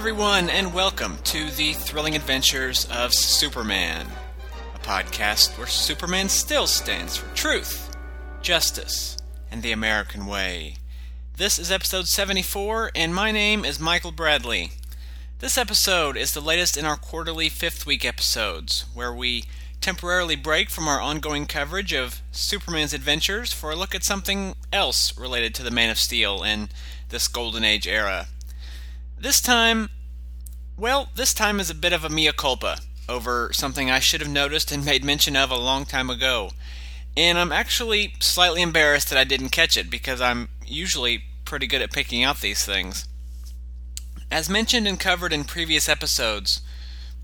Everyone, 0.00 0.48
and 0.48 0.72
welcome 0.72 1.18
to 1.24 1.50
the 1.50 1.74
thrilling 1.74 2.16
adventures 2.16 2.88
of 2.90 3.12
Superman, 3.12 4.06
a 4.74 4.78
podcast 4.78 5.58
where 5.58 5.66
Superman 5.66 6.30
still 6.30 6.66
stands 6.66 7.18
for 7.18 7.28
truth, 7.36 7.94
justice, 8.40 9.18
and 9.50 9.62
the 9.62 9.72
American 9.72 10.24
way. 10.24 10.76
This 11.36 11.58
is 11.58 11.70
episode 11.70 12.08
74, 12.08 12.92
and 12.94 13.14
my 13.14 13.30
name 13.30 13.62
is 13.62 13.78
Michael 13.78 14.10
Bradley. 14.10 14.70
This 15.40 15.58
episode 15.58 16.16
is 16.16 16.32
the 16.32 16.40
latest 16.40 16.78
in 16.78 16.86
our 16.86 16.96
quarterly 16.96 17.50
fifth 17.50 17.84
week 17.84 18.02
episodes, 18.02 18.86
where 18.94 19.12
we 19.12 19.44
temporarily 19.82 20.34
break 20.34 20.70
from 20.70 20.88
our 20.88 20.98
ongoing 20.98 21.44
coverage 21.44 21.92
of 21.92 22.22
Superman's 22.32 22.94
adventures 22.94 23.52
for 23.52 23.70
a 23.70 23.76
look 23.76 23.94
at 23.94 24.04
something 24.04 24.54
else 24.72 25.14
related 25.18 25.54
to 25.56 25.62
the 25.62 25.70
Man 25.70 25.90
of 25.90 25.98
Steel 25.98 26.42
in 26.42 26.70
this 27.10 27.28
Golden 27.28 27.64
Age 27.64 27.86
era. 27.86 28.28
This 29.20 29.42
time, 29.42 29.90
well, 30.78 31.10
this 31.14 31.34
time 31.34 31.60
is 31.60 31.68
a 31.68 31.74
bit 31.74 31.92
of 31.92 32.04
a 32.04 32.08
mea 32.08 32.32
culpa 32.32 32.78
over 33.06 33.52
something 33.52 33.90
I 33.90 33.98
should 33.98 34.22
have 34.22 34.30
noticed 34.30 34.72
and 34.72 34.82
made 34.82 35.04
mention 35.04 35.36
of 35.36 35.50
a 35.50 35.58
long 35.58 35.84
time 35.84 36.08
ago. 36.08 36.52
And 37.18 37.38
I'm 37.38 37.52
actually 37.52 38.14
slightly 38.18 38.62
embarrassed 38.62 39.10
that 39.10 39.18
I 39.18 39.24
didn't 39.24 39.50
catch 39.50 39.76
it 39.76 39.90
because 39.90 40.22
I'm 40.22 40.48
usually 40.64 41.24
pretty 41.44 41.66
good 41.66 41.82
at 41.82 41.92
picking 41.92 42.24
out 42.24 42.40
these 42.40 42.64
things. 42.64 43.06
As 44.30 44.48
mentioned 44.48 44.88
and 44.88 44.98
covered 44.98 45.34
in 45.34 45.44
previous 45.44 45.86
episodes, 45.86 46.62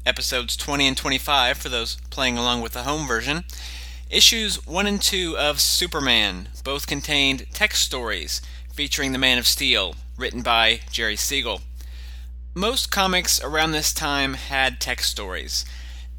episodes 0.05 0.55
20 0.55 0.89
and 0.89 0.97
25 0.99 1.57
for 1.57 1.71
those 1.71 1.97
playing 2.11 2.37
along 2.37 2.61
with 2.61 2.73
the 2.73 2.83
home 2.83 3.07
version, 3.09 3.45
issues 4.11 4.67
1 4.67 4.87
and 4.87 5.01
2 5.01 5.39
of 5.39 5.63
Superman 5.63 6.51
both 6.63 6.87
contained 6.87 7.47
text 7.55 7.85
stories 7.85 8.43
featuring 8.75 9.13
the 9.13 9.19
Man 9.19 9.39
of 9.39 9.47
Steel, 9.47 9.95
written 10.19 10.43
by 10.43 10.81
Jerry 10.91 11.17
Siegel. 11.17 11.63
Most 12.57 12.91
comics 12.91 13.39
around 13.45 13.73
this 13.73 13.93
time 13.93 14.33
had 14.33 14.81
text 14.81 15.11
stories. 15.11 15.67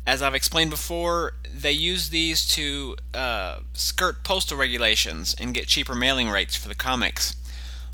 As 0.06 0.22
I've 0.22 0.36
explained 0.36 0.70
before, 0.70 1.34
they 1.52 1.72
used 1.72 2.12
these 2.12 2.48
to 2.50 2.96
uh, 3.12 3.62
skirt 3.74 4.24
postal 4.24 4.56
regulations 4.56 5.36
and 5.40 5.52
get 5.52 5.66
cheaper 5.66 5.96
mailing 5.96 6.30
rates 6.30 6.56
for 6.56 6.68
the 6.68 6.76
comics 6.76 7.36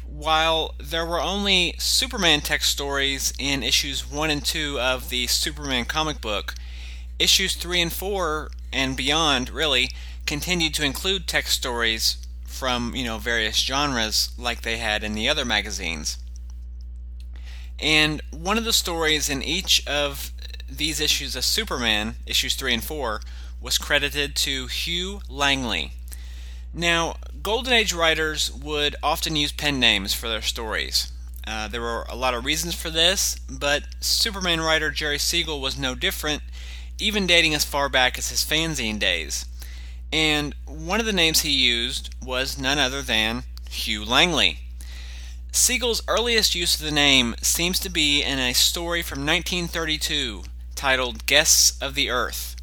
while 0.05 0.75
there 0.77 1.05
were 1.05 1.21
only 1.21 1.75
Superman 1.77 2.41
text 2.41 2.69
stories 2.69 3.31
in 3.39 3.63
issues 3.63 4.11
1 4.11 4.29
and 4.29 4.43
2 4.45 4.77
of 4.77 5.07
the 5.07 5.25
Superman 5.27 5.85
comic 5.85 6.19
book, 6.19 6.53
issues 7.17 7.55
3 7.55 7.81
and 7.81 7.93
4 7.93 8.51
and 8.73 8.97
beyond 8.97 9.51
really 9.51 9.89
continued 10.25 10.73
to 10.73 10.83
include 10.83 11.27
text 11.27 11.53
stories 11.53 12.17
from, 12.45 12.93
you 12.93 13.05
know, 13.05 13.19
various 13.19 13.55
genres 13.55 14.33
like 14.37 14.63
they 14.63 14.79
had 14.79 15.01
in 15.01 15.13
the 15.13 15.29
other 15.29 15.45
magazines. 15.45 16.17
And 17.83 18.21
one 18.31 18.57
of 18.57 18.63
the 18.63 18.71
stories 18.71 19.27
in 19.27 19.43
each 19.43 19.85
of 19.85 20.31
these 20.69 21.01
issues 21.01 21.35
of 21.35 21.43
Superman, 21.43 22.15
issues 22.25 22.55
3 22.55 22.75
and 22.75 22.83
4, 22.83 23.19
was 23.61 23.77
credited 23.77 24.37
to 24.37 24.67
Hugh 24.67 25.19
Langley. 25.27 25.91
Now, 26.73 27.17
Golden 27.41 27.73
Age 27.73 27.93
writers 27.93 28.49
would 28.53 28.95
often 29.03 29.35
use 29.35 29.51
pen 29.51 29.81
names 29.81 30.13
for 30.13 30.29
their 30.29 30.41
stories. 30.41 31.11
Uh, 31.45 31.67
there 31.67 31.81
were 31.81 32.05
a 32.07 32.15
lot 32.15 32.33
of 32.33 32.45
reasons 32.45 32.73
for 32.73 32.89
this, 32.89 33.35
but 33.49 33.83
Superman 33.99 34.61
writer 34.61 34.89
Jerry 34.89 35.19
Siegel 35.19 35.59
was 35.59 35.77
no 35.77 35.93
different, 35.93 36.41
even 36.99 37.27
dating 37.27 37.53
as 37.53 37.65
far 37.65 37.89
back 37.89 38.17
as 38.17 38.29
his 38.29 38.45
fanzine 38.45 38.97
days. 38.97 39.45
And 40.13 40.55
one 40.65 41.01
of 41.01 41.05
the 41.05 41.11
names 41.11 41.41
he 41.41 41.51
used 41.51 42.15
was 42.23 42.57
none 42.57 42.79
other 42.79 43.01
than 43.01 43.43
Hugh 43.69 44.05
Langley. 44.05 44.62
Siegel's 45.55 46.01
earliest 46.07 46.55
use 46.55 46.73
of 46.73 46.83
the 46.83 46.91
name 46.91 47.35
seems 47.43 47.77
to 47.79 47.89
be 47.89 48.23
in 48.23 48.39
a 48.39 48.53
story 48.53 49.03
from 49.03 49.19
1932 49.19 50.45
titled 50.73 51.27
Guests 51.27 51.79
of 51.79 51.93
the 51.93 52.09
Earth. 52.09 52.55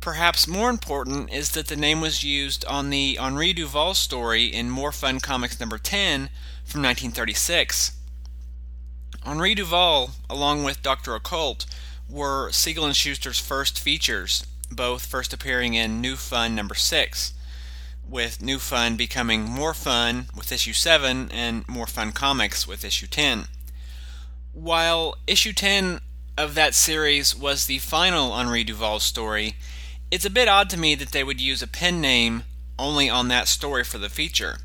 Perhaps 0.00 0.48
more 0.48 0.70
important 0.70 1.32
is 1.32 1.52
that 1.52 1.68
the 1.68 1.76
name 1.76 2.00
was 2.00 2.24
used 2.24 2.64
on 2.64 2.90
the 2.90 3.16
Henri 3.16 3.52
Duval 3.52 3.94
story 3.94 4.46
in 4.46 4.70
More 4.70 4.90
Fun 4.90 5.20
Comics 5.20 5.60
number 5.60 5.78
10 5.78 6.30
from 6.64 6.82
1936. 6.82 7.92
Henri 9.24 9.54
Duval, 9.54 10.10
along 10.28 10.64
with 10.64 10.82
Dr. 10.82 11.14
Occult, 11.14 11.64
were 12.08 12.50
Siegel 12.50 12.86
and 12.86 12.96
Shuster's 12.96 13.38
first 13.38 13.78
features, 13.78 14.44
both 14.68 15.06
first 15.06 15.32
appearing 15.32 15.74
in 15.74 16.00
New 16.00 16.16
Fun 16.16 16.56
number 16.56 16.74
6, 16.74 17.34
with 18.10 18.42
New 18.42 18.58
Fun 18.58 18.96
becoming 18.96 19.44
More 19.44 19.72
Fun 19.72 20.26
with 20.36 20.50
issue 20.50 20.72
7 20.72 21.30
and 21.32 21.66
More 21.68 21.86
Fun 21.86 22.10
Comics 22.10 22.66
with 22.66 22.84
issue 22.84 23.06
10. 23.06 23.44
While 24.52 25.16
issue 25.28 25.52
10 25.52 26.00
of 26.36 26.54
that 26.54 26.74
series 26.74 27.36
was 27.36 27.66
the 27.66 27.78
final 27.78 28.32
Henri 28.32 28.64
Duval 28.64 28.98
story, 28.98 29.54
it's 30.10 30.24
a 30.24 30.30
bit 30.30 30.48
odd 30.48 30.68
to 30.70 30.78
me 30.78 30.96
that 30.96 31.12
they 31.12 31.22
would 31.22 31.40
use 31.40 31.62
a 31.62 31.68
pen 31.68 32.00
name 32.00 32.42
only 32.78 33.08
on 33.08 33.28
that 33.28 33.46
story 33.46 33.84
for 33.84 33.98
the 33.98 34.08
feature. 34.08 34.58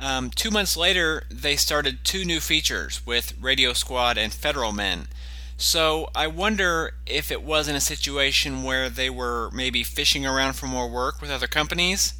Um, 0.00 0.30
two 0.30 0.50
months 0.50 0.76
later, 0.76 1.24
they 1.30 1.56
started 1.56 1.98
two 2.02 2.24
new 2.24 2.40
features 2.40 3.04
with 3.06 3.34
Radio 3.40 3.74
Squad 3.74 4.16
and 4.16 4.32
Federal 4.32 4.72
Men. 4.72 5.08
So 5.56 6.08
I 6.14 6.26
wonder 6.26 6.94
if 7.06 7.30
it 7.30 7.42
wasn't 7.42 7.76
a 7.76 7.80
situation 7.80 8.62
where 8.62 8.88
they 8.88 9.10
were 9.10 9.50
maybe 9.52 9.82
fishing 9.82 10.26
around 10.26 10.54
for 10.54 10.66
more 10.66 10.88
work 10.88 11.20
with 11.20 11.30
other 11.30 11.46
companies. 11.46 12.14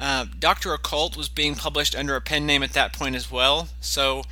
Uh, 0.00 0.24
Dr. 0.38 0.72
Occult 0.72 1.14
was 1.14 1.28
being 1.28 1.54
published 1.54 1.94
under 1.94 2.16
a 2.16 2.22
pen 2.22 2.46
name 2.46 2.62
at 2.62 2.72
that 2.72 2.94
point 2.94 3.14
as 3.14 3.30
well, 3.30 3.68
so 3.80 4.22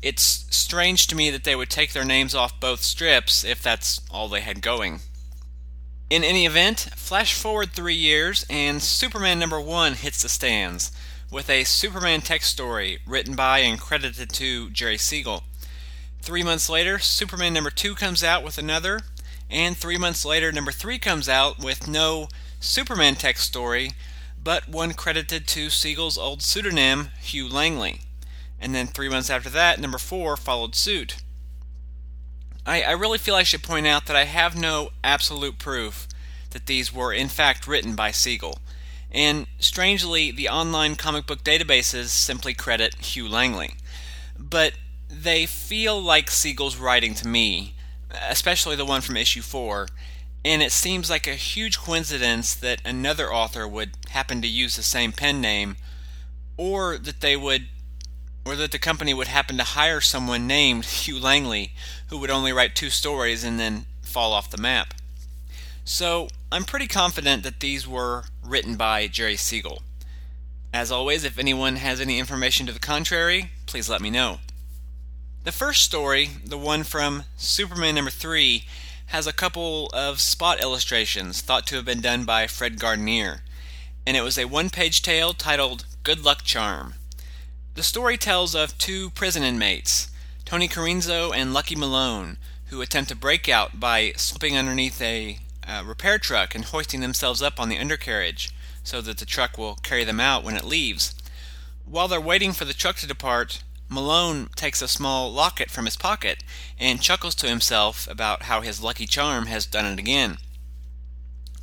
it's 0.00 0.46
strange 0.50 1.08
to 1.08 1.16
me 1.16 1.30
that 1.30 1.42
they 1.42 1.56
would 1.56 1.68
take 1.68 1.92
their 1.92 2.04
names 2.04 2.32
off 2.32 2.60
both 2.60 2.80
strips 2.80 3.42
if 3.42 3.60
that's 3.60 4.00
all 4.08 4.28
they 4.28 4.40
had 4.40 4.62
going. 4.62 5.00
In 6.08 6.22
any 6.22 6.46
event, 6.46 6.78
flash 6.94 7.34
forward 7.34 7.72
three 7.72 7.94
years, 7.94 8.46
and 8.48 8.80
Superman 8.80 9.40
number 9.40 9.60
one 9.60 9.94
hits 9.94 10.22
the 10.22 10.28
stands 10.28 10.92
with 11.32 11.50
a 11.50 11.64
Superman 11.64 12.20
text 12.20 12.52
story 12.52 13.00
written 13.04 13.34
by 13.34 13.58
and 13.58 13.80
credited 13.80 14.30
to 14.30 14.70
Jerry 14.70 14.96
Siegel. 14.96 15.42
Three 16.20 16.44
months 16.44 16.70
later, 16.70 17.00
Superman 17.00 17.52
number 17.52 17.70
two 17.70 17.96
comes 17.96 18.22
out 18.22 18.44
with 18.44 18.58
another, 18.58 19.00
and 19.50 19.76
three 19.76 19.98
months 19.98 20.24
later, 20.24 20.52
number 20.52 20.70
three 20.70 21.00
comes 21.00 21.28
out 21.28 21.58
with 21.58 21.88
no 21.88 22.28
Superman 22.60 23.16
text 23.16 23.44
story, 23.44 23.90
but 24.46 24.68
one 24.68 24.94
credited 24.94 25.48
to 25.48 25.68
Siegel's 25.68 26.16
old 26.16 26.40
pseudonym, 26.40 27.08
Hugh 27.20 27.48
Langley. 27.48 28.02
And 28.60 28.72
then 28.72 28.86
three 28.86 29.08
months 29.08 29.28
after 29.28 29.50
that, 29.50 29.80
number 29.80 29.98
four 29.98 30.36
followed 30.36 30.76
suit. 30.76 31.16
I, 32.64 32.82
I 32.82 32.92
really 32.92 33.18
feel 33.18 33.34
I 33.34 33.42
should 33.42 33.64
point 33.64 33.88
out 33.88 34.06
that 34.06 34.14
I 34.14 34.22
have 34.22 34.56
no 34.56 34.90
absolute 35.02 35.58
proof 35.58 36.06
that 36.50 36.66
these 36.66 36.94
were 36.94 37.12
in 37.12 37.26
fact 37.26 37.66
written 37.66 37.96
by 37.96 38.12
Siegel. 38.12 38.60
And 39.10 39.48
strangely, 39.58 40.30
the 40.30 40.48
online 40.48 40.94
comic 40.94 41.26
book 41.26 41.42
databases 41.42 42.10
simply 42.10 42.54
credit 42.54 42.94
Hugh 42.94 43.28
Langley. 43.28 43.74
But 44.38 44.74
they 45.08 45.46
feel 45.46 46.00
like 46.00 46.30
Siegel's 46.30 46.76
writing 46.76 47.14
to 47.14 47.26
me, 47.26 47.74
especially 48.30 48.76
the 48.76 48.84
one 48.84 49.00
from 49.00 49.16
issue 49.16 49.42
4, 49.42 49.88
and 50.46 50.62
it 50.62 50.70
seems 50.70 51.10
like 51.10 51.26
a 51.26 51.34
huge 51.34 51.76
coincidence 51.76 52.54
that 52.54 52.80
another 52.84 53.32
author 53.32 53.66
would 53.66 53.90
happen 54.10 54.40
to 54.40 54.46
use 54.46 54.76
the 54.76 54.82
same 54.82 55.10
pen 55.10 55.40
name, 55.40 55.76
or 56.56 56.96
that 56.98 57.20
they 57.20 57.36
would 57.36 57.66
or 58.44 58.54
that 58.54 58.70
the 58.70 58.78
company 58.78 59.12
would 59.12 59.26
happen 59.26 59.56
to 59.56 59.64
hire 59.64 60.00
someone 60.00 60.46
named 60.46 60.84
Hugh 60.84 61.18
Langley 61.18 61.72
who 62.10 62.18
would 62.18 62.30
only 62.30 62.52
write 62.52 62.76
two 62.76 62.90
stories 62.90 63.42
and 63.42 63.58
then 63.58 63.86
fall 64.02 64.32
off 64.32 64.48
the 64.48 64.56
map. 64.56 64.94
So, 65.84 66.28
I'm 66.52 66.62
pretty 66.62 66.86
confident 66.86 67.42
that 67.42 67.58
these 67.58 67.88
were 67.88 68.26
written 68.44 68.76
by 68.76 69.08
Jerry 69.08 69.34
Siegel. 69.34 69.82
As 70.72 70.92
always, 70.92 71.24
if 71.24 71.40
anyone 71.40 71.74
has 71.74 72.00
any 72.00 72.20
information 72.20 72.66
to 72.66 72.72
the 72.72 72.78
contrary, 72.78 73.50
please 73.66 73.88
let 73.88 74.00
me 74.00 74.10
know. 74.10 74.38
The 75.42 75.50
first 75.50 75.82
story, 75.82 76.30
the 76.44 76.58
one 76.58 76.84
from 76.84 77.24
Superman 77.36 77.96
number 77.96 78.12
3, 78.12 78.64
has 79.06 79.26
a 79.26 79.32
couple 79.32 79.88
of 79.92 80.20
spot 80.20 80.60
illustrations 80.60 81.40
thought 81.40 81.66
to 81.66 81.76
have 81.76 81.84
been 81.84 82.00
done 82.00 82.24
by 82.24 82.46
Fred 82.46 82.78
Guardineer, 82.78 83.42
and 84.06 84.16
it 84.16 84.22
was 84.22 84.38
a 84.38 84.46
one 84.46 84.70
page 84.70 85.02
tale 85.02 85.32
titled 85.32 85.84
Good 86.02 86.24
Luck 86.24 86.42
Charm. 86.42 86.94
The 87.74 87.82
story 87.82 88.16
tells 88.16 88.54
of 88.54 88.76
two 88.78 89.10
prison 89.10 89.42
inmates, 89.42 90.10
Tony 90.44 90.68
Corinzo 90.68 91.32
and 91.34 91.52
Lucky 91.52 91.76
Malone, 91.76 92.38
who 92.66 92.80
attempt 92.80 93.10
to 93.10 93.16
break 93.16 93.48
out 93.48 93.78
by 93.78 94.12
slipping 94.16 94.56
underneath 94.56 95.00
a 95.00 95.38
uh, 95.66 95.82
repair 95.84 96.18
truck 96.18 96.54
and 96.54 96.64
hoisting 96.64 97.00
themselves 97.00 97.42
up 97.42 97.60
on 97.60 97.68
the 97.68 97.78
undercarriage 97.78 98.54
so 98.82 99.00
that 99.00 99.18
the 99.18 99.26
truck 99.26 99.58
will 99.58 99.76
carry 99.76 100.04
them 100.04 100.20
out 100.20 100.44
when 100.44 100.56
it 100.56 100.64
leaves. 100.64 101.14
While 101.84 102.08
they're 102.08 102.20
waiting 102.20 102.52
for 102.52 102.64
the 102.64 102.74
truck 102.74 102.96
to 102.96 103.06
depart, 103.06 103.62
Malone 103.88 104.48
takes 104.56 104.82
a 104.82 104.88
small 104.88 105.32
locket 105.32 105.70
from 105.70 105.84
his 105.84 105.96
pocket 105.96 106.42
and 106.78 107.00
chuckles 107.00 107.34
to 107.36 107.48
himself 107.48 108.08
about 108.10 108.44
how 108.44 108.60
his 108.60 108.80
lucky 108.82 109.06
charm 109.06 109.46
has 109.46 109.64
done 109.66 109.86
it 109.86 109.98
again. 109.98 110.38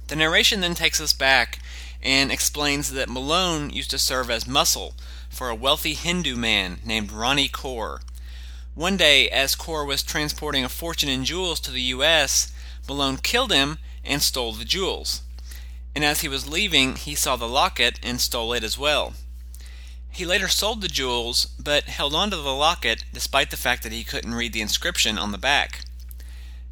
The 0.08 0.16
narration 0.16 0.62
then 0.62 0.76
takes 0.76 1.02
us 1.02 1.14
back 1.14 1.60
and 2.02 2.32
explains 2.32 2.92
that 2.92 3.10
Malone 3.10 3.70
used 3.70 3.90
to 3.92 4.00
serve 4.00 4.30
as 4.30 4.48
muscle 4.48 4.94
for 5.30 5.50
a 5.50 5.56
wealthy 5.56 5.94
Hindu 5.94 6.36
man 6.36 6.80
named 6.86 7.12
Ronnie 7.12 7.50
Kaur. 7.50 8.00
One 8.76 8.98
day, 8.98 9.30
as 9.30 9.56
Core 9.56 9.86
was 9.86 10.04
transporting 10.04 10.64
a 10.64 10.70
fortune 10.70 11.10
in 11.10 11.26
jewels 11.26 11.60
to 11.62 11.72
the 11.72 11.82
U.S., 11.82 12.52
Malone 12.88 13.18
killed 13.18 13.52
him 13.52 13.78
and 14.04 14.22
stole 14.22 14.54
the 14.54 14.66
jewels. 14.66 15.22
And 15.96 16.04
as 16.04 16.22
he 16.22 16.28
was 16.28 16.50
leaving, 16.50 16.96
he 16.96 17.16
saw 17.16 17.36
the 17.36 17.48
locket 17.48 18.00
and 18.02 18.20
stole 18.20 18.54
it 18.54 18.64
as 18.64 18.78
well. 18.78 19.14
He 20.14 20.26
later 20.26 20.48
sold 20.48 20.82
the 20.82 20.88
jewels, 20.88 21.48
but 21.58 21.86
held 21.86 22.14
on 22.14 22.30
to 22.30 22.36
the 22.36 22.54
locket 22.54 23.04
despite 23.12 23.50
the 23.50 23.58
fact 23.58 23.82
that 23.82 23.92
he 23.92 24.04
couldn't 24.04 24.36
read 24.36 24.54
the 24.54 24.62
inscription 24.62 25.18
on 25.18 25.32
the 25.32 25.40
back. 25.40 25.80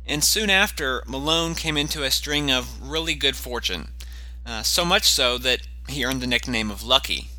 And 0.06 0.24
soon 0.24 0.52
after, 0.52 1.04
Malone 1.08 1.56
came 1.56 1.76
into 1.76 2.04
a 2.04 2.12
string 2.12 2.52
of 2.52 2.88
really 2.88 3.16
good 3.16 3.36
fortune, 3.36 3.90
uh, 4.46 4.62
so 4.62 4.86
much 4.86 5.06
so 5.06 5.40
that 5.40 5.62
he 5.88 6.06
earned 6.06 6.22
the 6.22 6.28
nickname 6.28 6.70
of 6.70 6.84
Lucky. 6.84 7.30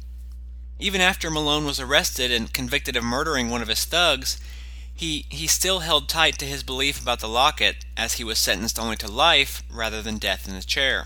Even 0.81 1.01
after 1.01 1.31
Malone 1.31 1.65
was 1.65 1.79
arrested 1.79 2.33
and 2.33 2.53
convicted 2.53 2.97
of 2.97 3.05
murdering 3.05 3.49
one 3.49 3.63
of 3.63 3.69
his 3.69 3.85
thugs, 3.85 4.41
he, 4.93 5.27
he 5.29 5.47
still 5.47 5.81
held 5.81 6.09
tight 6.09 6.37
to 6.39 6.45
his 6.45 6.65
belief 6.65 7.01
about 7.01 7.21
the 7.21 7.29
locket, 7.29 7.85
as 7.97 8.15
he 8.15 8.25
was 8.25 8.41
sentenced 8.41 8.79
only 8.79 8.97
to 8.97 9.11
life 9.11 9.63
rather 9.73 10.03
than 10.03 10.19
death 10.19 10.49
in 10.49 10.55
the 10.55 10.63
chair. 10.63 11.05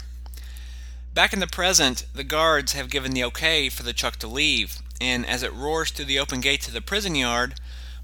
Back 1.16 1.32
in 1.32 1.40
the 1.40 1.46
present, 1.46 2.04
the 2.12 2.24
guards 2.24 2.74
have 2.74 2.90
given 2.90 3.12
the 3.12 3.24
okay 3.24 3.70
for 3.70 3.82
the 3.82 3.94
truck 3.94 4.16
to 4.16 4.26
leave, 4.26 4.82
and 5.00 5.24
as 5.24 5.42
it 5.42 5.54
roars 5.54 5.90
through 5.90 6.04
the 6.04 6.18
open 6.18 6.42
gate 6.42 6.60
to 6.60 6.70
the 6.70 6.82
prison 6.82 7.14
yard, 7.14 7.54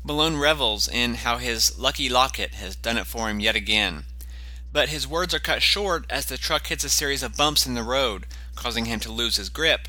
Malone 0.03 0.39
revels 0.39 0.89
in 0.89 1.17
how 1.17 1.37
his 1.37 1.79
lucky 1.79 2.09
locket 2.09 2.55
has 2.55 2.75
done 2.75 2.97
it 2.97 3.07
for 3.07 3.29
him 3.29 3.39
yet 3.39 3.55
again. 3.55 4.05
But 4.73 4.89
his 4.89 5.07
words 5.07 5.35
are 5.35 5.39
cut 5.39 5.61
short 5.61 6.07
as 6.09 6.25
the 6.25 6.39
truck 6.39 6.69
hits 6.69 6.85
a 6.85 6.89
series 6.89 7.23
of 7.23 7.37
bumps 7.37 7.67
in 7.67 7.75
the 7.75 7.83
road, 7.83 8.25
causing 8.55 8.87
him 8.87 8.99
to 9.01 9.13
lose 9.13 9.37
his 9.37 9.51
grip. 9.51 9.89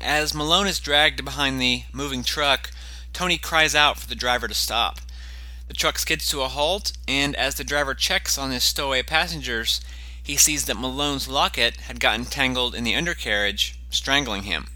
As 0.00 0.32
Malone 0.32 0.66
is 0.66 0.80
dragged 0.80 1.22
behind 1.22 1.60
the 1.60 1.82
moving 1.92 2.22
truck, 2.22 2.70
Tony 3.12 3.36
cries 3.36 3.74
out 3.74 3.98
for 3.98 4.08
the 4.08 4.14
driver 4.14 4.48
to 4.48 4.54
stop. 4.54 5.00
The 5.68 5.74
truck 5.74 5.98
skids 5.98 6.28
to 6.28 6.40
a 6.40 6.48
halt, 6.48 6.92
and 7.06 7.36
as 7.36 7.56
the 7.56 7.62
driver 7.62 7.92
checks 7.92 8.38
on 8.38 8.52
his 8.52 8.64
stowaway 8.64 9.02
passengers, 9.02 9.82
he 10.24 10.36
sees 10.38 10.64
that 10.64 10.78
Malone's 10.78 11.28
locket 11.28 11.76
had 11.82 12.00
gotten 12.00 12.24
tangled 12.24 12.74
in 12.74 12.82
the 12.82 12.94
undercarriage, 12.94 13.78
strangling 13.90 14.44
him. 14.44 14.68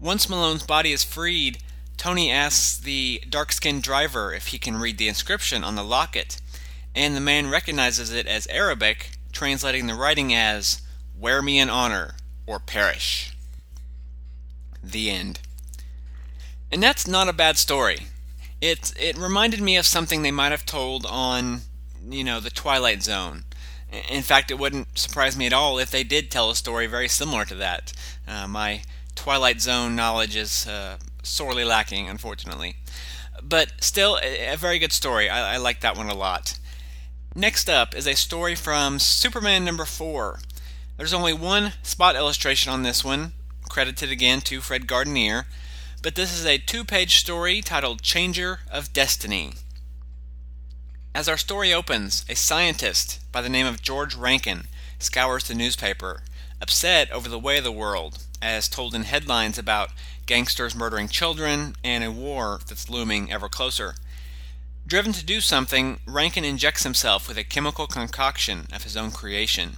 Once 0.00 0.28
Malone's 0.28 0.64
body 0.64 0.92
is 0.92 1.04
freed, 1.04 1.58
Tony 1.96 2.30
asks 2.30 2.76
the 2.76 3.22
dark 3.30 3.52
skinned 3.52 3.84
driver 3.84 4.34
if 4.34 4.48
he 4.48 4.58
can 4.58 4.76
read 4.76 4.98
the 4.98 5.06
inscription 5.06 5.62
on 5.62 5.76
the 5.76 5.84
locket, 5.84 6.40
and 6.92 7.14
the 7.14 7.20
man 7.20 7.48
recognizes 7.48 8.12
it 8.12 8.26
as 8.26 8.48
Arabic, 8.48 9.12
translating 9.32 9.86
the 9.86 9.94
writing 9.94 10.34
as, 10.34 10.82
Wear 11.16 11.40
me 11.40 11.60
in 11.60 11.70
honor, 11.70 12.16
or 12.44 12.58
perish. 12.58 13.32
The 14.82 15.08
end. 15.08 15.38
And 16.72 16.82
that's 16.82 17.06
not 17.06 17.28
a 17.28 17.32
bad 17.32 17.58
story. 17.58 18.08
It 18.60 18.92
it 18.98 19.16
reminded 19.16 19.60
me 19.60 19.76
of 19.76 19.86
something 19.86 20.22
they 20.22 20.32
might 20.32 20.50
have 20.50 20.66
told 20.66 21.06
on, 21.06 21.60
you 22.08 22.24
know, 22.24 22.40
the 22.40 22.50
Twilight 22.50 23.04
Zone. 23.04 23.44
In 24.08 24.22
fact, 24.22 24.50
it 24.50 24.58
wouldn't 24.58 24.98
surprise 24.98 25.36
me 25.36 25.46
at 25.46 25.52
all 25.52 25.78
if 25.78 25.90
they 25.90 26.04
did 26.04 26.30
tell 26.30 26.50
a 26.50 26.56
story 26.56 26.86
very 26.86 27.08
similar 27.08 27.44
to 27.44 27.54
that. 27.56 27.92
Uh, 28.26 28.48
my 28.48 28.82
Twilight 29.14 29.60
Zone 29.60 29.94
knowledge 29.94 30.36
is 30.36 30.66
uh, 30.66 30.98
sorely 31.22 31.64
lacking, 31.64 32.08
unfortunately. 32.08 32.76
But 33.42 33.72
still, 33.80 34.18
a, 34.22 34.56
very 34.56 34.78
good 34.78 34.92
story. 34.92 35.28
I, 35.28 35.54
I 35.54 35.56
like 35.58 35.80
that 35.80 35.96
one 35.96 36.08
a 36.08 36.14
lot. 36.14 36.58
Next 37.34 37.68
up 37.68 37.94
is 37.94 38.06
a 38.06 38.14
story 38.14 38.54
from 38.54 38.98
Superman 38.98 39.64
number 39.64 39.84
4. 39.84 40.40
There's 40.96 41.12
only 41.12 41.32
one 41.32 41.72
spot 41.82 42.14
illustration 42.14 42.72
on 42.72 42.84
this 42.84 43.04
one, 43.04 43.32
credited 43.68 44.10
again 44.10 44.40
to 44.42 44.60
Fred 44.60 44.86
Guardineer, 44.86 45.46
but 46.02 46.14
this 46.14 46.32
is 46.32 46.46
a 46.46 46.58
two 46.58 46.84
page 46.84 47.16
story 47.16 47.60
titled 47.60 48.02
Changer 48.02 48.60
of 48.70 48.92
Destiny. 48.92 49.54
As 51.14 51.28
our 51.28 51.36
story 51.36 51.72
opens, 51.72 52.24
a 52.28 52.34
scientist 52.34 53.20
by 53.30 53.40
the 53.40 53.48
name 53.48 53.66
of 53.66 53.80
George 53.80 54.16
Rankin 54.16 54.66
scours 54.98 55.44
the 55.44 55.54
newspaper, 55.54 56.22
upset 56.60 57.08
over 57.12 57.28
the 57.28 57.38
way 57.38 57.58
of 57.58 57.64
the 57.64 57.70
world, 57.70 58.18
as 58.42 58.68
told 58.68 58.96
in 58.96 59.04
headlines 59.04 59.56
about 59.56 59.90
gangsters 60.26 60.74
murdering 60.74 61.06
children 61.06 61.76
and 61.84 62.02
a 62.02 62.10
war 62.10 62.58
that's 62.66 62.90
looming 62.90 63.30
ever 63.30 63.48
closer. 63.48 63.94
Driven 64.86 65.12
to 65.12 65.24
do 65.24 65.40
something, 65.40 66.00
Rankin 66.04 66.44
injects 66.44 66.82
himself 66.82 67.28
with 67.28 67.38
a 67.38 67.44
chemical 67.44 67.86
concoction 67.86 68.66
of 68.72 68.82
his 68.82 68.96
own 68.96 69.12
creation. 69.12 69.76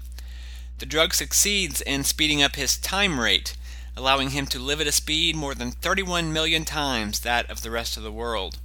The 0.79 0.87
drug 0.87 1.12
succeeds 1.12 1.83
in 1.83 2.05
speeding 2.05 2.43
up 2.43 2.56
his 2.56 2.79
time 2.79 3.21
rate 3.21 3.55
allowing 3.97 4.31
him 4.31 4.47
to 4.47 4.59
live 4.59 4.81
at 4.81 4.87
a 4.87 4.93
speed 4.93 5.35
more 5.35 5.55
than 5.55 5.71
31 5.71 6.33
million 6.33 6.65
times 6.65 7.21
that 7.21 7.50
of 7.50 7.62
the 7.62 7.71
rest 7.71 7.97
of 7.97 8.03
the 8.03 8.12
world. 8.12 8.59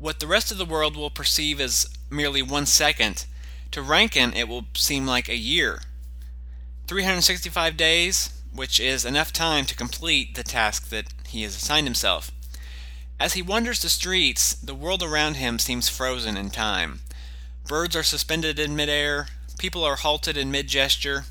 What 0.00 0.18
the 0.18 0.26
rest 0.26 0.50
of 0.50 0.56
the 0.56 0.64
world 0.64 0.96
will 0.96 1.10
perceive 1.10 1.60
as 1.60 1.86
merely 2.08 2.40
one 2.40 2.64
second, 2.64 3.26
to 3.70 3.82
Rankin 3.82 4.32
it 4.32 4.48
will 4.48 4.64
seem 4.72 5.06
like 5.06 5.28
a 5.28 5.36
year. 5.36 5.82
365 6.86 7.76
days, 7.76 8.30
which 8.50 8.80
is 8.80 9.04
enough 9.04 9.30
time 9.30 9.66
to 9.66 9.76
complete 9.76 10.36
the 10.36 10.42
task 10.42 10.88
that 10.88 11.12
he 11.28 11.42
has 11.42 11.54
assigned 11.54 11.86
himself. 11.86 12.30
As 13.20 13.34
he 13.34 13.42
wanders 13.42 13.82
the 13.82 13.90
streets, 13.90 14.54
the 14.54 14.74
world 14.74 15.02
around 15.02 15.34
him 15.34 15.58
seems 15.58 15.90
frozen 15.90 16.34
in 16.34 16.48
time. 16.48 17.00
Birds 17.68 17.94
are 17.94 18.02
suspended 18.02 18.58
in 18.58 18.74
midair, 18.74 19.28
people 19.58 19.84
are 19.84 19.96
halted 19.96 20.34
in 20.34 20.50
mid 20.50 20.66
gesture. 20.66 21.24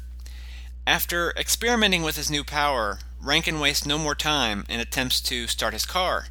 After 0.86 1.31
experimenting 1.31 2.04
with 2.04 2.18
his 2.18 2.30
new 2.30 2.44
power, 2.44 3.00
Rankin 3.19 3.60
wastes 3.60 3.88
no 3.88 3.98
more 3.98 4.13
time 4.13 4.63
and 4.69 4.80
attempts 4.80 5.21
to 5.21 5.48
start 5.48 5.74
his 5.74 5.88
car. 5.88 6.28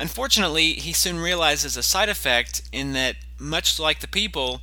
Unfortunately, 0.00 0.72
he 0.72 0.94
soon 0.94 1.18
realizes 1.18 1.76
a 1.76 1.82
side 1.82 2.08
effect 2.08 2.62
in 2.72 2.94
that, 2.94 3.16
much 3.38 3.78
like 3.78 4.00
the 4.00 4.08
people, 4.08 4.62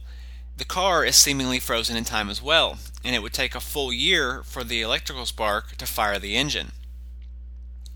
the 0.58 0.66
car 0.66 1.06
is 1.06 1.16
seemingly 1.16 1.60
frozen 1.60 1.96
in 1.96 2.04
time 2.04 2.28
as 2.28 2.42
well, 2.42 2.80
and 3.04 3.16
it 3.16 3.22
would 3.22 3.34
take 3.34 3.54
a 3.54 3.60
full 3.60 3.94
year 3.94 4.42
for 4.44 4.64
the 4.64 4.82
electrical 4.82 5.28
spark 5.28 5.76
to 5.78 5.86
fire 5.86 6.18
the 6.18 6.36
engine. 6.36 6.72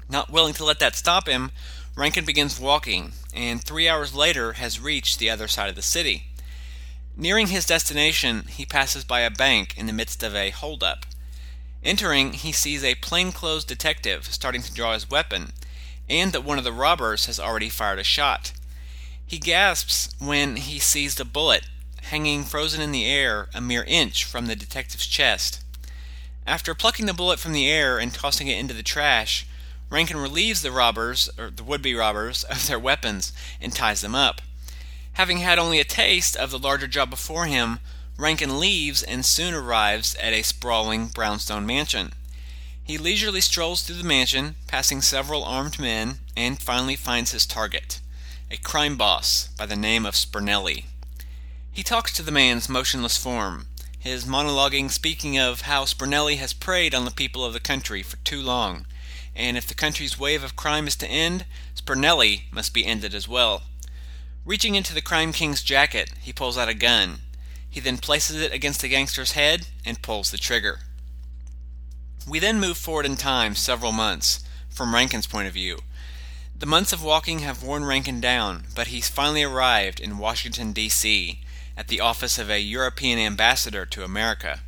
Not 0.07 0.29
willing 0.29 0.53
to 0.53 0.63
let 0.63 0.77
that 0.79 0.95
stop 0.95 1.27
him, 1.27 1.49
Rankin 1.95 2.25
begins 2.25 2.59
walking, 2.59 3.13
and 3.33 3.59
three 3.59 3.89
hours 3.89 4.13
later 4.13 4.53
has 4.53 4.79
reached 4.79 5.17
the 5.17 5.31
other 5.31 5.47
side 5.47 5.69
of 5.69 5.75
the 5.75 5.81
city. 5.81 6.27
Nearing 7.17 7.47
his 7.47 7.65
destination, 7.65 8.43
he 8.49 8.67
passes 8.67 9.03
by 9.03 9.21
a 9.21 9.31
bank 9.31 9.75
in 9.75 9.87
the 9.87 9.93
midst 9.93 10.21
of 10.21 10.35
a 10.35 10.51
holdup. 10.51 11.07
Entering, 11.83 12.33
he 12.33 12.51
sees 12.51 12.83
a 12.83 12.93
plainclothes 12.93 13.65
detective 13.65 14.25
starting 14.25 14.61
to 14.61 14.71
draw 14.71 14.93
his 14.93 15.09
weapon, 15.09 15.53
and 16.11 16.33
that 16.33 16.43
one 16.43 16.57
of 16.57 16.63
the 16.63 16.73
robbers 16.73 17.25
has 17.25 17.39
already 17.39 17.69
fired 17.69 17.97
a 17.97 18.03
shot. 18.03 18.51
He 19.25 19.39
gasps 19.39 20.09
when 20.19 20.57
he 20.57 20.77
sees 20.77 21.15
the 21.15 21.25
bullet 21.25 21.63
hanging 22.03 22.43
frozen 22.43 22.81
in 22.81 22.91
the 22.91 23.05
air 23.05 23.47
a 23.53 23.61
mere 23.61 23.85
inch 23.87 24.25
from 24.25 24.47
the 24.47 24.55
detective's 24.55 25.07
chest. 25.07 25.63
After 26.45 26.75
plucking 26.75 27.05
the 27.05 27.13
bullet 27.13 27.39
from 27.39 27.53
the 27.53 27.69
air 27.69 27.97
and 27.97 28.13
tossing 28.13 28.47
it 28.47 28.57
into 28.57 28.73
the 28.73 28.83
trash, 28.83 29.47
Rankin 29.89 30.17
relieves 30.17 30.61
the 30.61 30.71
robbers, 30.71 31.29
or 31.37 31.49
the 31.49 31.63
would 31.63 31.81
be 31.81 31.95
robbers, 31.95 32.43
of 32.49 32.67
their 32.67 32.79
weapons 32.79 33.31
and 33.61 33.73
ties 33.73 34.01
them 34.01 34.15
up. 34.15 34.41
Having 35.13 35.39
had 35.39 35.59
only 35.59 35.79
a 35.79 35.85
taste 35.85 36.35
of 36.35 36.51
the 36.51 36.59
larger 36.59 36.87
job 36.87 37.09
before 37.09 37.45
him, 37.45 37.79
Rankin 38.17 38.59
leaves 38.59 39.03
and 39.03 39.25
soon 39.25 39.53
arrives 39.53 40.15
at 40.15 40.33
a 40.33 40.41
sprawling 40.41 41.07
brownstone 41.07 41.65
mansion. 41.65 42.13
He 42.91 42.97
leisurely 42.97 43.39
strolls 43.39 43.83
through 43.83 43.95
the 43.95 44.03
mansion, 44.03 44.55
passing 44.67 45.01
several 45.01 45.45
armed 45.45 45.79
men, 45.79 46.19
and 46.35 46.61
finally 46.61 46.97
finds 46.97 47.31
his 47.31 47.45
target 47.45 48.01
a 48.49 48.57
crime 48.57 48.97
boss 48.97 49.47
by 49.57 49.65
the 49.65 49.77
name 49.77 50.05
of 50.05 50.13
Spernelli. 50.13 50.87
He 51.71 51.83
talks 51.83 52.11
to 52.11 52.21
the 52.21 52.33
man's 52.33 52.67
motionless 52.67 53.15
form, 53.15 53.67
his 53.97 54.25
monologuing 54.25 54.91
speaking 54.91 55.37
of 55.37 55.61
how 55.61 55.85
Spernelli 55.85 56.35
has 56.35 56.51
preyed 56.51 56.93
on 56.93 57.05
the 57.05 57.11
people 57.11 57.45
of 57.45 57.53
the 57.53 57.61
country 57.61 58.03
for 58.03 58.17
too 58.25 58.41
long, 58.41 58.85
and 59.33 59.55
if 59.55 59.65
the 59.65 59.73
country's 59.73 60.19
wave 60.19 60.43
of 60.43 60.57
crime 60.57 60.85
is 60.85 60.97
to 60.97 61.07
end, 61.07 61.45
Spernelli 61.73 62.51
must 62.51 62.73
be 62.73 62.85
ended 62.85 63.15
as 63.15 63.25
well. 63.25 63.63
Reaching 64.43 64.75
into 64.75 64.93
the 64.93 65.01
crime 65.01 65.31
king's 65.31 65.63
jacket, 65.63 66.11
he 66.19 66.33
pulls 66.33 66.57
out 66.57 66.67
a 66.67 66.73
gun 66.73 67.21
he 67.71 67.79
then 67.79 67.97
places 67.97 68.41
it 68.41 68.51
against 68.51 68.81
the 68.81 68.89
gangster's 68.89 69.31
head 69.31 69.65
and 69.85 70.01
pulls 70.01 70.29
the 70.29 70.37
trigger. 70.37 70.79
We 72.27 72.39
then 72.39 72.59
move 72.59 72.77
forward 72.77 73.05
in 73.05 73.17
time 73.17 73.55
several 73.55 73.91
months, 73.91 74.43
from 74.69 74.93
Rankin's 74.93 75.27
point 75.27 75.47
of 75.47 75.53
view. 75.53 75.79
The 76.57 76.67
months 76.67 76.93
of 76.93 77.03
walking 77.03 77.39
have 77.39 77.63
worn 77.63 77.85
Rankin 77.85 78.21
down, 78.21 78.65
but 78.75 78.87
he's 78.87 79.09
finally 79.09 79.41
arrived 79.41 79.99
in 79.99 80.19
Washington, 80.19 80.73
D.C., 80.73 81.39
at 81.75 81.87
the 81.87 81.99
office 81.99 82.37
of 82.37 82.49
a 82.49 82.61
European 82.61 83.17
ambassador 83.17 83.85
to 83.87 84.03
America. 84.03 84.59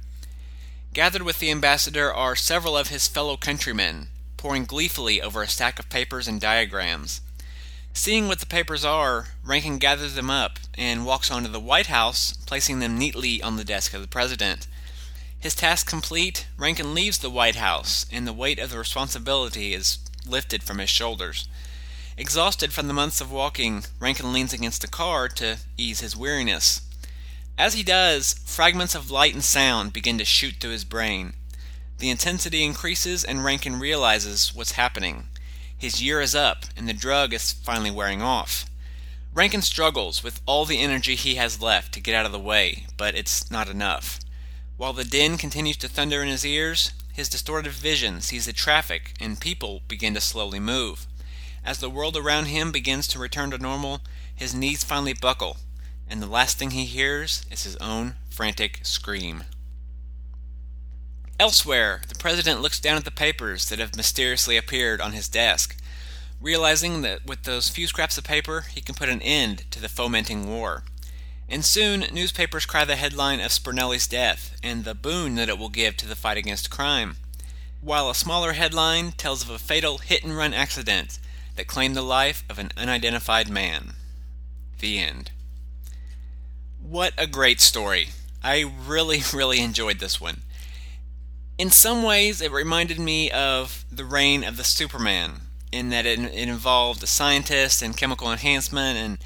Gathered 0.94 1.22
with 1.22 1.40
the 1.40 1.52
ambassador 1.52 2.12
are 2.12 2.36
several 2.36 2.76
of 2.76 2.88
his 2.88 3.08
fellow 3.08 3.38
countrymen, 3.38 4.08
poring 4.38 4.66
gleefully 4.66 5.22
over 5.22 5.44
a 5.44 5.48
stack 5.48 5.78
of 5.78 5.90
papers 5.90 6.28
and 6.28 6.42
diagrams. 6.42 7.22
Seeing 7.94 8.28
what 8.28 8.40
the 8.40 8.48
papers 8.48 8.84
are, 8.84 9.28
Rankin 9.44 9.78
gathers 9.78 10.16
them 10.16 10.32
up 10.32 10.58
and 10.76 11.06
walks 11.06 11.30
on 11.30 11.44
to 11.44 11.50
the 11.50 11.60
White 11.60 11.88
House, 11.88 12.34
placing 12.48 12.80
them 12.80 12.98
neatly 12.98 13.42
on 13.42 13.58
the 13.58 13.64
desk 13.64 13.94
of 13.94 14.02
the 14.02 14.08
President. 14.08 14.68
His 15.44 15.56
task 15.56 15.88
complete, 15.88 16.48
Rankin 16.56 16.94
leaves 16.94 17.18
the 17.18 17.30
White 17.30 17.58
House, 17.58 18.06
and 18.10 18.26
the 18.26 18.32
weight 18.32 18.60
of 18.60 18.70
the 18.70 18.78
responsibility 18.78 19.74
is 19.74 19.98
lifted 20.26 20.64
from 20.64 20.78
his 20.78 20.90
shoulders. 20.90 21.50
Exhausted 22.16 22.72
from 22.72 22.88
the 22.88 22.94
months 22.94 23.20
of 23.20 23.30
walking, 23.30 23.84
Rankin 24.00 24.32
leans 24.32 24.54
against 24.54 24.86
a 24.86 24.90
car 24.90 25.28
to 25.28 25.58
ease 25.78 26.00
his 26.00 26.16
weariness. 26.16 26.80
As 27.58 27.74
he 27.74 27.84
does, 27.84 28.36
fragments 28.46 28.96
of 28.96 29.12
light 29.12 29.34
and 29.34 29.44
sound 29.44 29.92
begin 29.92 30.18
to 30.18 30.24
shoot 30.24 30.62
through 30.62 30.72
his 30.72 30.86
brain. 30.86 31.34
The 31.98 32.10
intensity 32.10 32.64
increases, 32.64 33.26
and 33.26 33.44
Rankin 33.44 33.82
realizes 33.82 34.56
what's 34.56 34.80
happening. 34.80 35.28
His 35.78 36.02
year 36.02 36.22
is 36.22 36.34
up, 36.34 36.68
and 36.78 36.88
the 36.88 36.94
drug 36.94 37.34
is 37.34 37.52
finally 37.52 37.92
wearing 37.92 38.22
off. 38.22 38.66
Rankin 39.34 39.62
struggles 39.62 40.24
with 40.24 40.40
all 40.46 40.64
the 40.64 40.80
energy 40.80 41.16
he 41.16 41.36
has 41.36 41.62
left 41.62 41.94
to 41.96 42.00
get 42.00 42.16
out 42.16 42.26
of 42.26 42.32
the 42.32 42.40
way, 42.40 42.86
but 42.96 43.14
it's 43.14 43.52
not 43.52 43.68
enough. 43.68 44.22
While 44.76 44.94
the 44.94 45.04
din 45.04 45.38
continues 45.38 45.78
to 45.78 45.88
thunder 45.88 46.22
in 46.22 46.28
his 46.28 46.46
ears, 46.46 46.92
his 47.14 47.30
distorted 47.30 47.72
vision 47.72 48.22
sees 48.22 48.46
the 48.46 48.54
traffic 48.54 49.14
and 49.20 49.40
people 49.40 49.82
begin 49.88 50.16
to 50.16 50.22
slowly 50.22 50.60
move. 50.60 51.06
As 51.64 51.80
the 51.80 51.90
world 51.90 52.18
around 52.18 52.46
him 52.46 52.72
begins 52.72 53.08
to 53.10 53.20
return 53.20 53.52
to 53.52 53.58
normal, 53.58 54.02
his 54.36 54.56
knees 54.56 54.84
finally 54.84 55.14
buckle, 55.14 55.58
and 56.10 56.22
the 56.22 56.28
last 56.28 56.58
thing 56.58 56.72
he 56.72 56.86
hears 56.86 57.46
is 57.52 57.64
his 57.64 57.76
own 57.78 58.16
frantic 58.30 58.80
scream. 58.82 59.44
Elsewhere, 61.40 62.02
the 62.08 62.16
president 62.16 62.62
looks 62.62 62.80
down 62.80 62.98
at 62.98 63.06
the 63.06 63.12
papers 63.12 63.70
that 63.70 63.80
have 63.80 63.96
mysteriously 63.96 64.58
appeared 64.58 65.02
on 65.02 65.14
his 65.14 65.30
desk, 65.30 65.78
realizing 66.42 67.02
that 67.02 67.26
with 67.26 67.44
those 67.44 67.70
few 67.70 67.88
scraps 67.88 68.18
of 68.18 68.24
paper 68.24 68.62
he 68.62 68.82
can 68.82 68.96
put 68.96 69.10
an 69.10 69.22
end 69.22 69.70
to 69.72 69.80
the 69.80 69.90
fomenting 69.90 70.48
war. 70.50 70.84
And 71.50 71.64
soon, 71.64 72.06
newspapers 72.12 72.66
cry 72.66 72.86
the 72.86 72.96
headline 72.96 73.40
of 73.40 73.52
Spinelli's 73.52 74.08
death 74.08 74.56
and 74.64 74.84
the 74.84 74.96
boon 74.96 75.36
that 75.36 75.50
it 75.50 75.58
will 75.58 75.70
give 75.70 75.98
to 75.98 76.08
the 76.08 76.16
fight 76.16 76.38
against 76.38 76.72
crime, 76.72 77.18
while 77.82 78.10
a 78.10 78.16
smaller 78.16 78.54
headline 78.54 79.12
tells 79.12 79.44
of 79.44 79.50
a 79.50 79.60
fatal 79.60 80.00
hit 80.00 80.24
and 80.24 80.36
run 80.36 80.54
accident 80.54 81.20
that 81.56 81.68
claimed 81.68 81.96
the 81.96 82.02
life 82.02 82.44
of 82.50 82.60
an 82.60 82.72
unidentified 82.78 83.50
man. 83.50 83.94
The 84.80 85.00
end. 85.00 85.32
What 86.82 87.14
a 87.18 87.28
great 87.28 87.62
story. 87.62 88.10
I 88.44 88.72
really, 88.88 89.22
really 89.34 89.60
enjoyed 89.60 90.00
this 90.00 90.20
one. 90.20 90.42
In 91.58 91.70
some 91.70 92.04
ways, 92.04 92.42
it 92.42 92.52
reminded 92.52 93.00
me 93.00 93.30
of 93.30 93.86
the 93.92 94.06
reign 94.06 94.44
of 94.44 94.58
the 94.58 94.64
Superman, 94.64 95.42
in 95.72 95.90
that 95.90 96.06
it, 96.06 96.20
it 96.20 96.50
involved 96.50 97.04
a 97.04 97.08
scientist 97.08 97.82
and 97.82 97.96
chemical 97.96 98.32
enhancement 98.32 98.98
and 98.98 99.18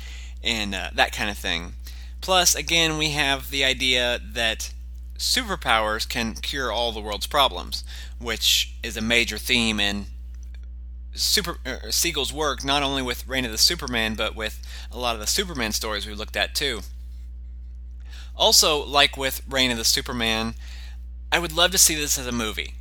and 0.44 0.76
uh, 0.76 0.90
that 0.94 1.12
kind 1.12 1.30
of 1.30 1.38
thing. 1.38 1.74
Plus, 2.22 2.56
again, 2.56 2.98
we 2.98 3.12
have 3.12 3.50
the 3.50 3.64
idea 3.64 4.20
that 4.34 4.74
superpowers 5.18 6.08
can 6.08 6.36
cure 6.36 6.72
all 6.72 6.92
the 6.92 7.02
world's 7.02 7.28
problems, 7.28 7.84
which 8.20 8.76
is 8.84 8.98
a 8.98 9.02
major 9.02 9.38
theme 9.38 9.80
in 9.80 10.08
Super 11.14 11.58
uh, 11.66 11.90
Siegel's 11.90 12.32
work, 12.32 12.64
not 12.64 12.84
only 12.84 13.02
with 13.02 13.28
Reign 13.28 13.46
of 13.46 13.52
the 13.52 13.58
Superman, 13.58 14.16
but 14.16 14.36
with 14.36 14.62
a 14.92 15.00
lot 15.00 15.16
of 15.16 15.22
the 15.22 15.28
Superman 15.28 15.72
stories 15.72 16.06
we 16.06 16.14
looked 16.14 16.38
at 16.38 16.54
too. 16.54 16.82
Also, 18.36 18.86
like 18.86 19.18
with 19.18 19.42
Reign 19.50 19.72
of 19.72 19.78
the 19.78 19.84
Superman, 19.84 20.54
I 21.32 21.40
would 21.40 21.54
love 21.54 21.72
to 21.72 21.78
see 21.78 21.96
this 21.96 22.20
as 22.20 22.28
a 22.28 22.32
movie. 22.32 22.76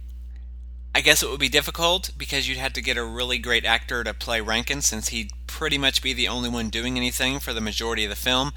I 0.95 1.01
guess 1.01 1.23
it 1.23 1.31
would 1.31 1.41
be 1.41 1.49
difficult 1.49 2.11
because 2.17 2.49
you'd 2.49 2.59
have 2.59 2.73
to 2.75 2.83
get 2.83 2.97
a 2.97 3.05
really 3.05 3.39
great 3.39 3.65
actor 3.65 4.05
to 4.05 4.15
play 4.15 4.41
Rankin 4.41 4.81
since 4.83 5.09
he'd 5.09 5.31
pretty 5.47 5.79
much 5.79 6.03
be 6.03 6.13
the 6.13 6.29
only 6.29 6.49
one 6.49 6.71
doing 6.71 6.97
anything 6.97 7.39
for 7.39 7.53
the 7.53 7.61
majority 7.61 8.05
of 8.05 8.11
the 8.11 8.17
film. 8.17 8.53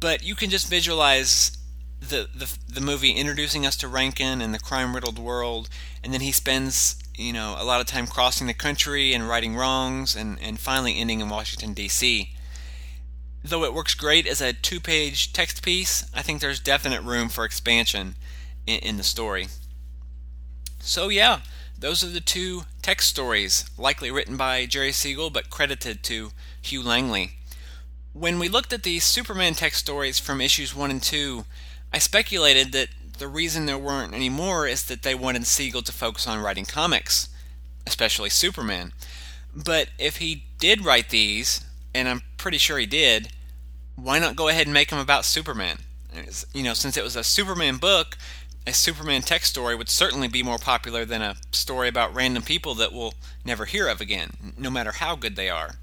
But 0.00 0.22
you 0.22 0.34
can 0.34 0.50
just 0.50 0.68
visualize 0.68 1.58
the, 2.00 2.28
the 2.34 2.56
the 2.68 2.80
movie 2.80 3.10
introducing 3.12 3.66
us 3.66 3.76
to 3.78 3.88
Rankin 3.88 4.40
and 4.40 4.54
the 4.54 4.58
crime-riddled 4.58 5.18
world, 5.18 5.68
and 6.02 6.12
then 6.12 6.20
he 6.20 6.32
spends 6.32 6.96
you 7.16 7.32
know 7.32 7.56
a 7.58 7.64
lot 7.64 7.80
of 7.80 7.86
time 7.86 8.06
crossing 8.06 8.46
the 8.46 8.54
country 8.54 9.12
and 9.12 9.28
righting 9.28 9.56
wrongs, 9.56 10.14
and 10.14 10.38
and 10.40 10.60
finally 10.60 10.98
ending 10.98 11.20
in 11.20 11.28
Washington 11.28 11.74
D.C. 11.74 12.30
Though 13.42 13.64
it 13.64 13.74
works 13.74 13.94
great 13.94 14.26
as 14.26 14.40
a 14.40 14.52
two-page 14.52 15.32
text 15.32 15.62
piece, 15.62 16.04
I 16.14 16.22
think 16.22 16.40
there's 16.40 16.60
definite 16.60 17.02
room 17.02 17.28
for 17.28 17.44
expansion 17.44 18.16
in, 18.66 18.80
in 18.80 18.96
the 18.96 19.04
story. 19.04 19.48
So 20.80 21.08
yeah, 21.08 21.40
those 21.78 22.02
are 22.02 22.08
the 22.08 22.20
two 22.20 22.62
text 22.82 23.08
stories, 23.08 23.64
likely 23.78 24.10
written 24.10 24.36
by 24.36 24.66
Jerry 24.66 24.92
Siegel 24.92 25.30
but 25.30 25.50
credited 25.50 26.02
to 26.04 26.30
Hugh 26.60 26.82
Langley. 26.82 27.32
When 28.18 28.40
we 28.40 28.48
looked 28.48 28.72
at 28.72 28.82
the 28.82 28.98
Superman 28.98 29.54
text 29.54 29.78
stories 29.78 30.18
from 30.18 30.40
issues 30.40 30.74
1 30.74 30.90
and 30.90 31.00
2, 31.00 31.44
I 31.92 32.00
speculated 32.00 32.72
that 32.72 32.88
the 33.16 33.28
reason 33.28 33.66
there 33.66 33.78
weren't 33.78 34.12
any 34.12 34.28
more 34.28 34.66
is 34.66 34.82
that 34.86 35.02
they 35.02 35.14
wanted 35.14 35.46
Siegel 35.46 35.82
to 35.82 35.92
focus 35.92 36.26
on 36.26 36.42
writing 36.42 36.64
comics, 36.64 37.28
especially 37.86 38.28
Superman. 38.28 38.92
But 39.54 39.90
if 40.00 40.16
he 40.16 40.46
did 40.58 40.84
write 40.84 41.10
these, 41.10 41.64
and 41.94 42.08
I'm 42.08 42.22
pretty 42.38 42.58
sure 42.58 42.76
he 42.78 42.86
did, 42.86 43.28
why 43.94 44.18
not 44.18 44.34
go 44.34 44.48
ahead 44.48 44.66
and 44.66 44.74
make 44.74 44.90
them 44.90 44.98
about 44.98 45.24
Superman? 45.24 45.78
You 46.52 46.64
know, 46.64 46.74
since 46.74 46.96
it 46.96 47.04
was 47.04 47.14
a 47.14 47.22
Superman 47.22 47.76
book, 47.76 48.18
a 48.66 48.72
Superman 48.72 49.22
text 49.22 49.50
story 49.50 49.76
would 49.76 49.88
certainly 49.88 50.26
be 50.26 50.42
more 50.42 50.58
popular 50.58 51.04
than 51.04 51.22
a 51.22 51.36
story 51.52 51.86
about 51.86 52.16
random 52.16 52.42
people 52.42 52.74
that 52.74 52.92
we'll 52.92 53.14
never 53.44 53.64
hear 53.64 53.86
of 53.86 54.00
again, 54.00 54.54
no 54.58 54.70
matter 54.70 54.90
how 54.90 55.14
good 55.14 55.36
they 55.36 55.48
are. 55.48 55.76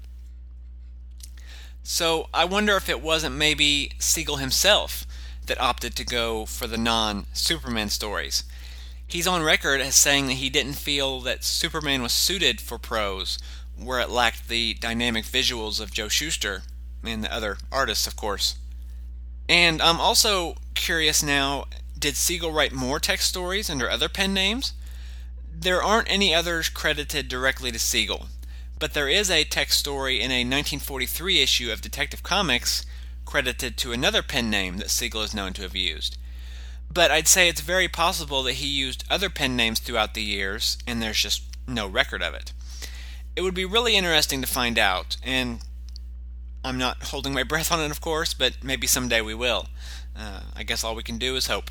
So 1.88 2.28
I 2.34 2.44
wonder 2.44 2.76
if 2.76 2.88
it 2.88 3.00
wasn't 3.00 3.36
maybe 3.36 3.92
Siegel 4.00 4.38
himself 4.38 5.06
that 5.46 5.60
opted 5.60 5.94
to 5.94 6.04
go 6.04 6.44
for 6.44 6.66
the 6.66 6.76
non 6.76 7.26
Superman 7.32 7.90
stories. 7.90 8.42
He's 9.06 9.28
on 9.28 9.44
record 9.44 9.80
as 9.80 9.94
saying 9.94 10.26
that 10.26 10.32
he 10.32 10.50
didn't 10.50 10.72
feel 10.72 11.20
that 11.20 11.44
Superman 11.44 12.02
was 12.02 12.10
suited 12.10 12.60
for 12.60 12.76
prose, 12.76 13.38
where 13.78 14.00
it 14.00 14.10
lacked 14.10 14.48
the 14.48 14.74
dynamic 14.74 15.24
visuals 15.24 15.80
of 15.80 15.92
Joe 15.92 16.08
Shuster 16.08 16.64
and 17.04 17.22
the 17.22 17.32
other 17.32 17.56
artists, 17.70 18.08
of 18.08 18.16
course. 18.16 18.56
And 19.48 19.80
I'm 19.80 20.00
also 20.00 20.56
curious 20.74 21.22
now 21.22 21.66
did 21.96 22.16
Siegel 22.16 22.50
write 22.50 22.72
more 22.72 22.98
text 22.98 23.28
stories 23.28 23.70
under 23.70 23.88
other 23.88 24.08
pen 24.08 24.34
names? 24.34 24.72
There 25.56 25.84
aren't 25.84 26.10
any 26.10 26.34
others 26.34 26.68
credited 26.68 27.28
directly 27.28 27.70
to 27.70 27.78
Siegel 27.78 28.26
but 28.78 28.94
there 28.94 29.08
is 29.08 29.30
a 29.30 29.44
text 29.44 29.78
story 29.78 30.16
in 30.16 30.30
a 30.30 30.44
1943 30.44 31.42
issue 31.42 31.70
of 31.70 31.80
Detective 31.80 32.22
Comics 32.22 32.84
credited 33.24 33.76
to 33.78 33.92
another 33.92 34.22
pen 34.22 34.50
name 34.50 34.76
that 34.78 34.90
Siegel 34.90 35.22
is 35.22 35.34
known 35.34 35.52
to 35.54 35.62
have 35.62 35.76
used. 35.76 36.16
But 36.92 37.10
I'd 37.10 37.28
say 37.28 37.48
it's 37.48 37.60
very 37.60 37.88
possible 37.88 38.42
that 38.44 38.54
he 38.54 38.66
used 38.66 39.04
other 39.10 39.28
pen 39.28 39.56
names 39.56 39.80
throughout 39.80 40.14
the 40.14 40.22
years, 40.22 40.78
and 40.86 41.02
there's 41.02 41.20
just 41.20 41.42
no 41.66 41.86
record 41.86 42.22
of 42.22 42.34
it. 42.34 42.52
It 43.34 43.42
would 43.42 43.54
be 43.54 43.64
really 43.64 43.96
interesting 43.96 44.40
to 44.40 44.46
find 44.46 44.78
out, 44.78 45.16
and 45.22 45.60
I'm 46.64 46.78
not 46.78 47.04
holding 47.04 47.34
my 47.34 47.42
breath 47.44 47.72
on 47.72 47.80
it, 47.80 47.90
of 47.90 48.00
course, 48.00 48.34
but 48.34 48.62
maybe 48.62 48.86
someday 48.86 49.20
we 49.20 49.34
will. 49.34 49.66
Uh, 50.16 50.40
I 50.54 50.62
guess 50.62 50.84
all 50.84 50.94
we 50.94 51.02
can 51.02 51.18
do 51.18 51.36
is 51.36 51.48
hope. 51.48 51.70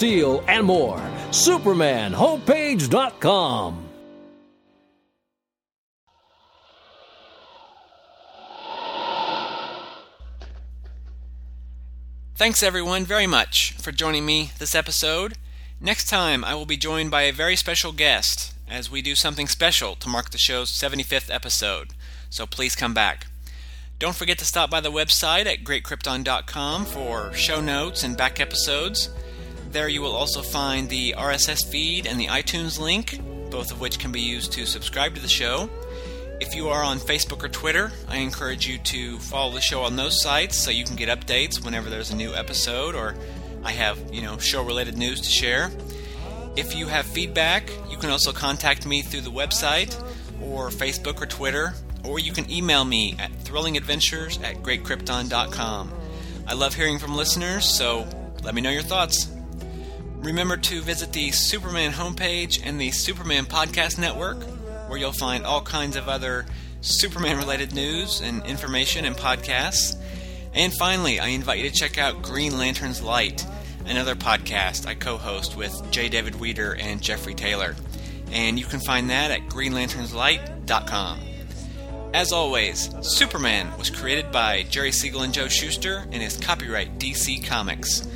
Steel 0.01 0.43
and 0.47 0.65
more. 0.65 0.97
SupermanHomepage.com. 1.29 3.87
Thanks 12.35 12.63
everyone 12.63 13.05
very 13.05 13.27
much 13.27 13.73
for 13.73 13.91
joining 13.91 14.25
me 14.25 14.49
this 14.57 14.73
episode. 14.73 15.37
Next 15.79 16.09
time 16.09 16.43
I 16.43 16.55
will 16.55 16.65
be 16.65 16.77
joined 16.77 17.11
by 17.11 17.21
a 17.21 17.31
very 17.31 17.55
special 17.55 17.91
guest 17.91 18.55
as 18.67 18.89
we 18.89 19.03
do 19.03 19.13
something 19.13 19.47
special 19.47 19.93
to 19.97 20.09
mark 20.09 20.31
the 20.31 20.39
show's 20.39 20.71
75th 20.71 21.31
episode. 21.31 21.89
So 22.31 22.47
please 22.47 22.75
come 22.75 22.95
back. 22.95 23.27
Don't 23.99 24.15
forget 24.15 24.39
to 24.39 24.45
stop 24.45 24.71
by 24.71 24.79
the 24.79 24.91
website 24.91 25.45
at 25.45 25.63
greatkrypton.com 25.63 26.85
for 26.85 27.31
show 27.33 27.61
notes 27.61 28.03
and 28.03 28.17
back 28.17 28.39
episodes. 28.39 29.09
There 29.71 29.87
you 29.87 30.01
will 30.01 30.15
also 30.15 30.41
find 30.41 30.89
the 30.89 31.15
RSS 31.17 31.65
feed 31.65 32.05
and 32.05 32.19
the 32.19 32.27
iTunes 32.27 32.77
link, 32.77 33.17
both 33.49 33.71
of 33.71 33.79
which 33.79 33.99
can 33.99 34.11
be 34.11 34.19
used 34.19 34.51
to 34.53 34.65
subscribe 34.65 35.15
to 35.15 35.21
the 35.21 35.29
show. 35.29 35.69
If 36.41 36.55
you 36.55 36.67
are 36.67 36.83
on 36.83 36.99
Facebook 36.99 37.41
or 37.41 37.47
Twitter, 37.47 37.93
I 38.09 38.17
encourage 38.17 38.67
you 38.67 38.79
to 38.79 39.17
follow 39.19 39.53
the 39.53 39.61
show 39.61 39.83
on 39.83 39.95
those 39.95 40.21
sites 40.21 40.57
so 40.57 40.71
you 40.71 40.83
can 40.83 40.97
get 40.97 41.07
updates 41.07 41.63
whenever 41.63 41.89
there's 41.89 42.11
a 42.11 42.15
new 42.17 42.33
episode 42.33 42.95
or 42.95 43.15
I 43.63 43.71
have, 43.71 44.13
you 44.13 44.21
know, 44.21 44.37
show 44.39 44.61
related 44.61 44.97
news 44.97 45.21
to 45.21 45.29
share. 45.29 45.71
If 46.57 46.75
you 46.75 46.87
have 46.87 47.05
feedback, 47.05 47.69
you 47.89 47.95
can 47.95 48.09
also 48.09 48.33
contact 48.33 48.85
me 48.85 49.01
through 49.01 49.21
the 49.21 49.31
website 49.31 49.95
or 50.41 50.69
Facebook 50.69 51.21
or 51.21 51.27
Twitter, 51.27 51.75
or 52.03 52.19
you 52.19 52.33
can 52.33 52.51
email 52.51 52.83
me 52.83 53.15
at 53.19 53.31
thrillingadventures 53.45 54.43
at 54.43 54.57
greatkrypton.com. 54.57 55.93
I 56.45 56.53
love 56.55 56.73
hearing 56.73 56.99
from 56.99 57.15
listeners, 57.15 57.69
so 57.69 58.05
let 58.43 58.53
me 58.53 58.61
know 58.61 58.69
your 58.69 58.81
thoughts. 58.81 59.29
Remember 60.21 60.55
to 60.55 60.81
visit 60.81 61.13
the 61.13 61.31
Superman 61.31 61.91
homepage 61.91 62.61
and 62.63 62.79
the 62.79 62.91
Superman 62.91 63.45
Podcast 63.45 63.97
Network, 63.97 64.43
where 64.87 64.99
you'll 64.99 65.11
find 65.13 65.47
all 65.47 65.63
kinds 65.63 65.95
of 65.95 66.07
other 66.07 66.45
Superman 66.81 67.37
related 67.37 67.73
news 67.73 68.21
and 68.21 68.45
information 68.45 69.05
and 69.05 69.15
podcasts. 69.15 69.99
And 70.53 70.71
finally, 70.73 71.19
I 71.19 71.29
invite 71.29 71.57
you 71.57 71.69
to 71.71 71.75
check 71.75 71.97
out 71.97 72.21
Green 72.21 72.55
Lantern's 72.55 73.01
Light, 73.01 73.43
another 73.87 74.13
podcast 74.13 74.85
I 74.85 74.93
co 74.93 75.17
host 75.17 75.57
with 75.57 75.89
J. 75.89 76.07
David 76.07 76.39
Weeder 76.39 76.75
and 76.75 77.01
Jeffrey 77.01 77.33
Taylor. 77.33 77.75
And 78.31 78.59
you 78.59 78.65
can 78.65 78.79
find 78.79 79.09
that 79.09 79.31
at 79.31 79.49
greenlanternslight.com. 79.49 81.19
As 82.13 82.31
always, 82.31 82.91
Superman 83.01 83.75
was 83.75 83.89
created 83.89 84.31
by 84.31 84.63
Jerry 84.69 84.91
Siegel 84.91 85.23
and 85.23 85.33
Joe 85.33 85.47
Shuster 85.47 86.05
and 86.11 86.21
is 86.21 86.37
copyright 86.37 86.99
DC 86.99 87.43
Comics. 87.43 88.07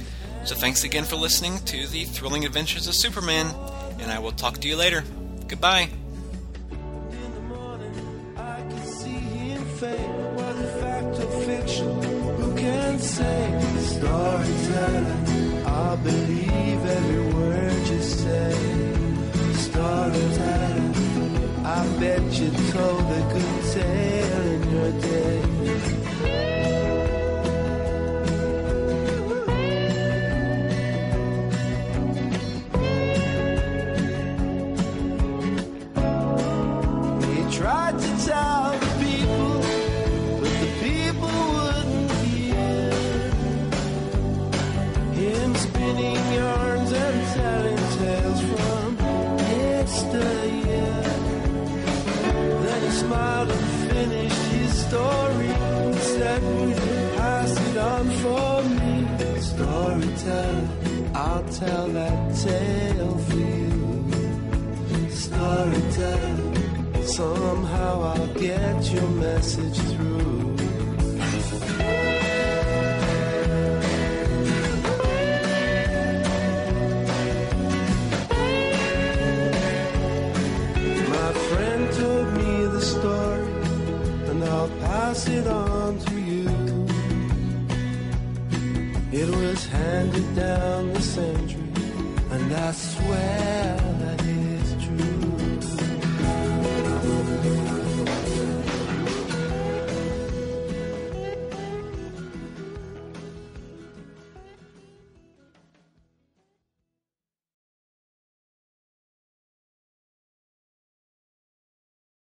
So 0.45 0.53
thanks 0.53 0.83
again 0.83 1.05
for 1.05 1.15
listening 1.15 1.57
to 1.65 1.87
the 1.87 2.05
thrilling 2.05 2.45
adventures 2.45 2.87
of 2.87 2.93
Superman, 2.93 3.47
and 3.99 4.11
I 4.11 4.19
will 4.19 4.31
talk 4.31 4.59
to 4.59 4.67
you 4.67 4.77
later. 4.77 5.03
Goodbye. 5.47 5.89
Tell 61.59 61.87
that 61.87 62.35
tale 62.35 63.17
for 63.17 63.37
you. 63.37 65.09
Storyteller, 65.09 67.03
somehow 67.03 68.13
I'll 68.13 68.27
get 68.33 68.91
your 68.91 69.09
message 69.11 69.94